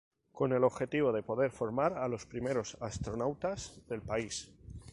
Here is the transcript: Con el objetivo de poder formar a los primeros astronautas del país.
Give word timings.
Con 0.31 0.51
el 0.51 0.63
objetivo 0.63 1.11
de 1.11 1.21
poder 1.21 1.51
formar 1.51 1.93
a 1.93 2.07
los 2.07 2.25
primeros 2.25 2.75
astronautas 2.81 3.81
del 3.87 4.01
país. 4.01 4.49